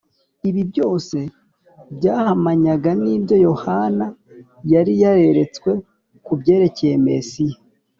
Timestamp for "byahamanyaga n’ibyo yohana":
1.97-4.05